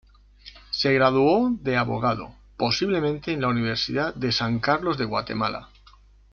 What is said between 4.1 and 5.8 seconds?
de San Carlos de Guatemala.